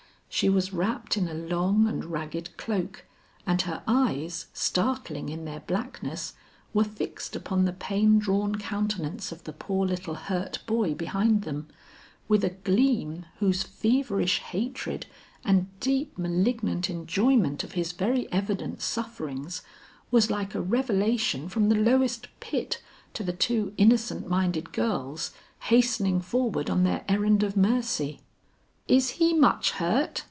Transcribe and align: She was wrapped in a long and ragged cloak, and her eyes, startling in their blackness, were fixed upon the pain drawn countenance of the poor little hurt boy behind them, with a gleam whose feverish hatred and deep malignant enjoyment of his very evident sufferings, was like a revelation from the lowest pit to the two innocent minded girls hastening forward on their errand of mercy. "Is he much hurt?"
She 0.33 0.47
was 0.47 0.71
wrapped 0.71 1.17
in 1.17 1.27
a 1.27 1.33
long 1.33 1.87
and 1.89 2.05
ragged 2.05 2.55
cloak, 2.55 3.05
and 3.45 3.61
her 3.63 3.83
eyes, 3.85 4.45
startling 4.53 5.27
in 5.27 5.43
their 5.43 5.59
blackness, 5.59 6.35
were 6.73 6.85
fixed 6.85 7.35
upon 7.35 7.65
the 7.65 7.73
pain 7.73 8.17
drawn 8.17 8.55
countenance 8.55 9.33
of 9.33 9.43
the 9.43 9.51
poor 9.51 9.85
little 9.85 10.15
hurt 10.15 10.59
boy 10.65 10.93
behind 10.93 11.41
them, 11.41 11.67
with 12.29 12.45
a 12.45 12.51
gleam 12.51 13.25
whose 13.39 13.63
feverish 13.63 14.39
hatred 14.39 15.05
and 15.43 15.67
deep 15.81 16.17
malignant 16.17 16.89
enjoyment 16.89 17.65
of 17.65 17.73
his 17.73 17.91
very 17.91 18.31
evident 18.31 18.81
sufferings, 18.81 19.61
was 20.11 20.31
like 20.31 20.55
a 20.55 20.61
revelation 20.61 21.49
from 21.49 21.67
the 21.67 21.75
lowest 21.75 22.29
pit 22.39 22.81
to 23.13 23.21
the 23.21 23.33
two 23.33 23.73
innocent 23.75 24.25
minded 24.29 24.71
girls 24.71 25.31
hastening 25.63 26.21
forward 26.21 26.69
on 26.69 26.85
their 26.85 27.03
errand 27.09 27.43
of 27.43 27.57
mercy. 27.57 28.21
"Is 28.87 29.11
he 29.21 29.33
much 29.33 29.71
hurt?" 29.71 30.19